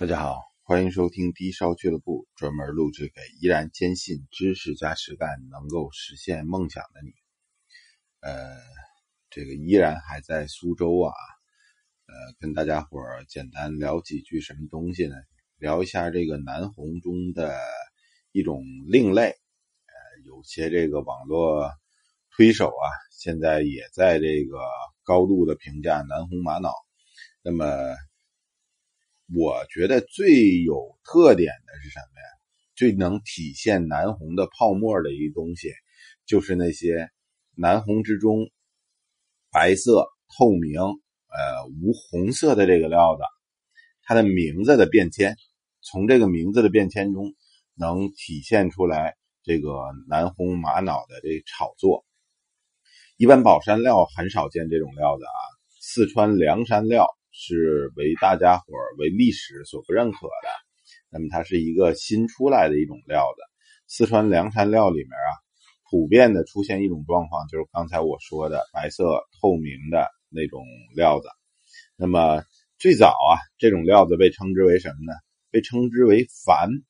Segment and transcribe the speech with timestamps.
[0.00, 7.10] 大家好，欢迎收听低烧俱乐部，专门录制给依然坚信知识加实干能够实现梦想的你。
[8.20, 8.60] 呃，
[9.28, 11.10] 这个依然还在苏州啊，
[12.06, 15.16] 呃，跟大家伙儿简单聊几句什么东西呢？
[15.56, 17.58] 聊一下这个南红中的
[18.30, 19.30] 一种另类。
[19.30, 21.72] 呃，有些这个网络
[22.36, 24.60] 推手啊，现在也在这个
[25.02, 26.72] 高度的评价南红玛瑙。
[27.42, 27.66] 那么。
[29.34, 32.28] 我觉得最有特点的是什么呀？
[32.74, 35.70] 最能体现南红的泡沫的一东西，
[36.24, 37.10] 就是那些
[37.54, 38.48] 南红之中
[39.50, 43.22] 白色、透明、呃无红色的这个料子，
[44.02, 45.36] 它的名字的变迁，
[45.82, 47.34] 从这个名字的变迁中
[47.74, 49.72] 能体现出来这个
[50.08, 52.06] 南红玛瑙的这炒作。
[53.18, 55.40] 一般宝山料很少见这种料子啊，
[55.80, 57.06] 四川凉山料。
[57.40, 58.64] 是为大家伙
[58.98, 60.48] 为历史所不认可的，
[61.08, 63.42] 那么它是一个新出来的一种料子。
[63.86, 65.30] 四川凉山料里面啊，
[65.88, 69.04] 普遍的出现一种状况，就是刚才我说的白色
[69.40, 70.64] 透明的那种
[70.96, 71.28] 料子。
[71.94, 72.42] 那么
[72.76, 75.12] 最早啊，这种料子被称之为什么呢？
[75.52, 76.82] 被称之为矾。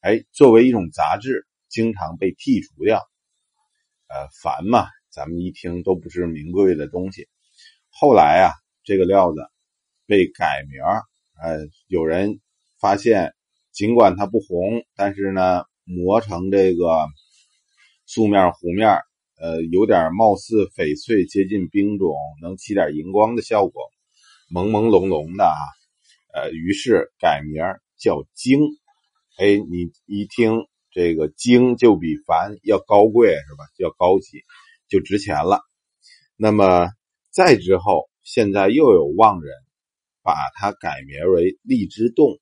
[0.00, 3.02] 哎，作为一种杂质，经常被剔除掉。
[4.08, 7.28] 呃，矾嘛，咱们一听都不是名贵的东西。
[7.90, 9.40] 后来啊，这个料子。
[10.06, 11.02] 被改名儿
[11.42, 12.40] 呃，有人
[12.80, 13.34] 发现，
[13.72, 17.06] 尽管它不红，但是呢，磨成这个
[18.06, 18.88] 素面弧面，
[19.38, 23.82] 呃，有点貌似翡翠，接近冰种，能起点荧光的效果，
[24.50, 25.58] 朦朦胧胧的啊，
[26.32, 27.62] 呃，于是改名
[27.98, 28.60] 叫晶。
[29.38, 33.64] 哎，你一听这个晶，就比凡要高贵是吧？
[33.76, 34.42] 要高级，
[34.88, 35.60] 就值钱了。
[36.36, 36.88] 那么
[37.30, 39.65] 再之后，现在又有望人。
[40.26, 42.40] 把它改名为荔枝冻，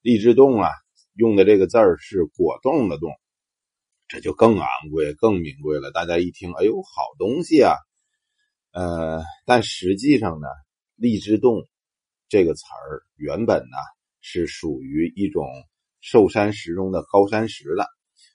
[0.00, 0.70] 荔枝冻啊，
[1.12, 3.10] 用的这个字儿是果冻的冻，
[4.08, 5.90] 这就更昂贵、更名贵了。
[5.90, 7.74] 大家一听，哎呦，好东西啊！
[8.72, 10.46] 呃，但实际上呢，
[10.96, 11.62] 荔枝冻
[12.30, 13.76] 这个词儿原本呢
[14.22, 15.44] 是属于一种
[16.00, 17.86] 寿山石中的高山石的。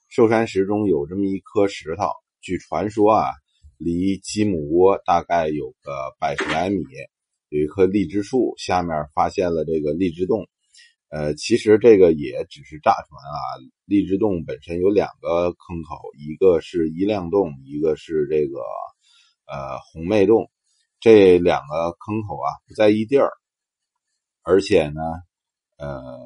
[0.10, 2.10] 寿山石中有这么一颗石头，
[2.40, 3.32] 据传说啊，
[3.78, 6.84] 离鸡母窝大概有个百十来米。
[7.50, 10.48] 有一棵荔枝树，下面发现了这个荔枝洞。
[11.10, 13.38] 呃，其实这个也只是诈传啊。
[13.86, 18.60] 荔枝洞本身有两个坑口，一个是一亮洞，一个是这个
[19.46, 20.50] 呃红妹洞。
[21.00, 23.32] 这两个坑口啊不在一地儿，
[24.42, 25.02] 而且呢，
[25.78, 26.20] 呃，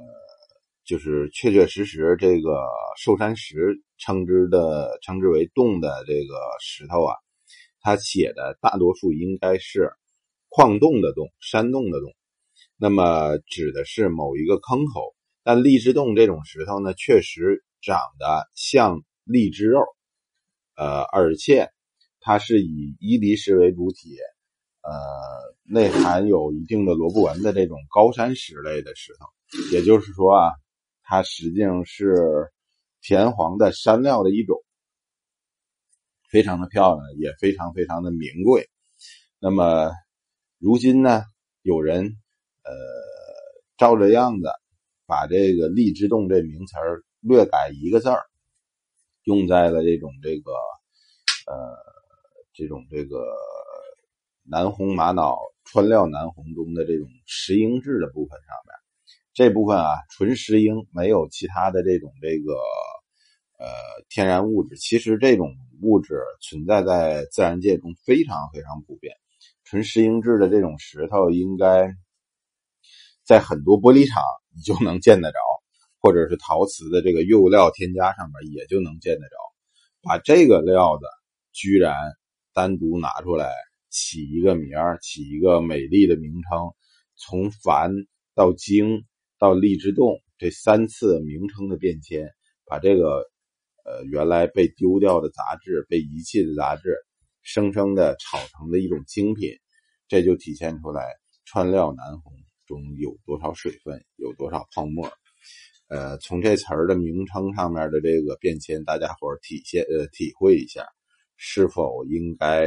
[0.85, 2.65] 就是确确实实这个
[2.97, 7.13] 寿山石称之的称之为洞的这个石头啊，
[7.81, 9.91] 它写的大多数应该是。
[10.49, 12.11] 矿洞的洞，山洞的洞，
[12.75, 15.15] 那么指的是某一个坑口。
[15.43, 19.81] 但荔枝洞这种石头呢，确实长得像荔枝肉，
[20.75, 21.69] 呃，而且
[22.19, 24.17] 它是以伊犁石为主体，
[24.81, 24.91] 呃，
[25.63, 29.25] 内含有一定的罗布纹的这种高山石类的石头。
[29.71, 30.51] 也就是说啊，
[31.03, 32.51] 它实际上是
[33.01, 34.57] 田黄的山料的一种，
[36.29, 38.67] 非常的漂亮，也非常非常的名贵。
[39.39, 39.91] 那么。
[40.59, 41.23] 如今呢，
[41.61, 42.17] 有人
[42.63, 42.71] 呃
[43.77, 44.49] 照着样子
[45.05, 48.21] 把这个“荔枝洞”这名词儿略改一个字儿，
[49.23, 50.51] 用在了这种这个
[51.47, 51.77] 呃
[52.53, 53.25] 这种这个
[54.43, 58.75] 南红玛瑙川料南红中的这种石英质的部分上面。
[59.33, 62.53] 这部分啊，纯石英，没有其他的这种这个
[63.57, 63.65] 呃
[64.09, 64.75] 天然物质。
[64.75, 69.15] 其实这种物质存在在自然界中非常非常普遍。
[69.69, 71.93] 纯石英质的这种石头，应该
[73.23, 74.23] 在很多玻璃厂
[74.55, 75.37] 你就能见得着，
[75.99, 79.35] 或者是陶瓷的这个釉料添加上面也就能见得着。
[80.01, 81.05] 把这个料子
[81.51, 81.93] 居然
[82.51, 83.53] 单独拿出来
[83.91, 86.71] 起一个名儿，起一个美丽的名称，
[87.15, 89.05] 从矾到精
[89.37, 92.27] 到荔枝洞这三次名称的变迁，
[92.65, 93.23] 把这个
[93.85, 96.97] 呃原来被丢掉的杂质、被遗弃的杂质。
[97.41, 99.51] 生生的炒成的一种精品，
[100.07, 101.03] 这就体现出来
[101.45, 102.33] 川料南红
[102.65, 105.11] 中有多少水分，有多少泡沫。
[105.87, 110.85] 呃，从这词儿的名称上面的这个变迁，大家伙体现呃体会一下，
[111.35, 112.65] 是否应该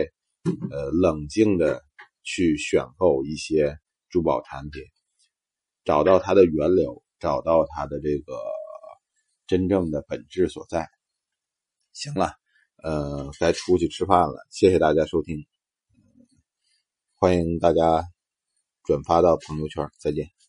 [0.71, 1.85] 呃冷静的
[2.25, 3.79] 去选购一些
[4.11, 4.83] 珠宝产品，
[5.85, 8.41] 找到它的源流，找到它的这个
[9.47, 10.89] 真正的本质所在。
[11.93, 12.42] 行了。
[12.83, 14.47] 呃，该出去吃饭了。
[14.51, 15.47] 谢谢大家收听，
[17.15, 18.05] 欢迎大家
[18.85, 19.89] 转发到朋友圈。
[19.99, 20.42] 再见。